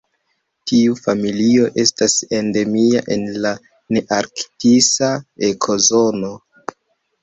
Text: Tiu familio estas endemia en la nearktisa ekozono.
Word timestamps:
Tiu 0.69 0.95
familio 1.01 1.67
estas 1.83 2.17
endemia 2.39 3.05
en 3.19 3.29
la 3.45 3.55
nearktisa 3.99 5.15
ekozono. 5.55 6.39